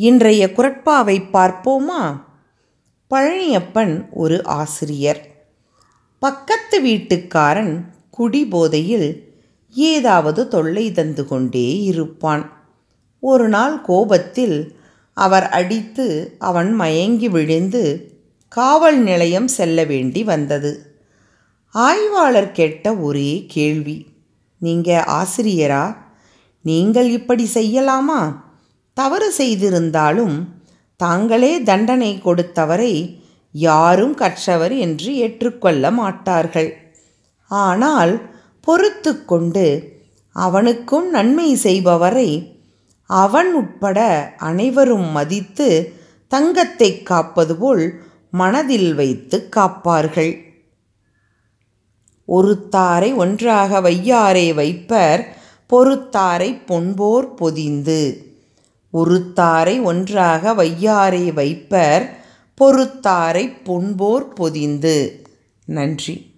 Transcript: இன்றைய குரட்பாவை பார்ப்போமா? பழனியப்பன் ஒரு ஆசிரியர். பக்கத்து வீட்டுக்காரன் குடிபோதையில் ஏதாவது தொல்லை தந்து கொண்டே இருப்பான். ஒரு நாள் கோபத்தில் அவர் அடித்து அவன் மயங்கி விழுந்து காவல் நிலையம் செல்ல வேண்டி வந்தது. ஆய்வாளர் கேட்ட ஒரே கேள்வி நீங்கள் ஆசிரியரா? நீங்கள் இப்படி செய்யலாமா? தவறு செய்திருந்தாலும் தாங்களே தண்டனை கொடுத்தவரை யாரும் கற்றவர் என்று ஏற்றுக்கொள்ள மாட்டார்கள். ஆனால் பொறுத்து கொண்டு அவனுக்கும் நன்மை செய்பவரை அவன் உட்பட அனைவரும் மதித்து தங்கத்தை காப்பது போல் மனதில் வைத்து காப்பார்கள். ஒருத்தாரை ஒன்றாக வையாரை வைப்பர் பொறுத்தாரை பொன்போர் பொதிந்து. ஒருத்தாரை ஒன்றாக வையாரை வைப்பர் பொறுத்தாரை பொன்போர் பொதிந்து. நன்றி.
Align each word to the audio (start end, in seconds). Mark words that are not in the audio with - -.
இன்றைய 0.00 0.52
குரட்பாவை 0.56 1.16
பார்ப்போமா? 1.32 2.02
பழனியப்பன் 3.10 4.08
ஒரு 4.10 4.44
ஆசிரியர். 4.44 5.20
பக்கத்து 6.18 6.82
வீட்டுக்காரன் 6.82 7.72
குடிபோதையில் 8.10 9.38
ஏதாவது 9.70 10.48
தொல்லை 10.48 10.92
தந்து 10.92 11.26
கொண்டே 11.26 11.82
இருப்பான். 11.82 12.44
ஒரு 13.20 13.48
நாள் 13.48 13.80
கோபத்தில் 13.80 14.78
அவர் 15.14 15.48
அடித்து 15.48 16.36
அவன் 16.38 16.72
மயங்கி 16.72 17.28
விழுந்து 17.28 17.84
காவல் 18.48 18.98
நிலையம் 18.98 19.48
செல்ல 19.48 19.84
வேண்டி 19.84 20.24
வந்தது. 20.24 20.72
ஆய்வாளர் 21.74 22.52
கேட்ட 22.52 22.94
ஒரே 22.94 23.44
கேள்வி 23.48 24.06
நீங்கள் 24.58 25.04
ஆசிரியரா? 25.08 25.96
நீங்கள் 26.62 27.10
இப்படி 27.10 27.48
செய்யலாமா? 27.54 28.48
தவறு 29.00 29.28
செய்திருந்தாலும் 29.38 30.36
தாங்களே 31.00 31.52
தண்டனை 31.68 32.12
கொடுத்தவரை 32.24 32.92
யாரும் 33.54 34.14
கற்றவர் 34.14 34.74
என்று 34.84 35.10
ஏற்றுக்கொள்ள 35.24 35.84
மாட்டார்கள். 36.00 36.70
ஆனால் 37.50 38.12
பொறுத்து 38.66 39.12
கொண்டு 39.24 39.66
அவனுக்கும் 40.36 41.06
நன்மை 41.10 41.48
செய்பவரை 41.66 42.28
அவன் 43.10 43.50
உட்பட 43.60 43.98
அனைவரும் 44.48 45.08
மதித்து 45.16 45.68
தங்கத்தை 46.32 46.90
காப்பது 47.10 47.54
போல் 47.56 47.84
மனதில் 48.32 48.90
வைத்து 48.94 49.36
காப்பார்கள். 49.56 50.32
ஒருத்தாரை 52.28 53.10
ஒன்றாக 53.22 53.80
வையாரை 53.86 54.46
வைப்பர் 54.54 55.22
பொறுத்தாரை 55.70 56.50
பொன்போர் 56.68 57.28
பொதிந்து. 57.40 58.02
ஒருத்தாரை 58.92 59.82
ஒன்றாக 59.82 60.54
வையாரை 60.54 61.32
வைப்பர் 61.32 62.24
பொறுத்தாரை 62.54 63.48
பொன்போர் 63.64 64.34
பொதிந்து. 64.34 65.22
நன்றி. 65.64 66.30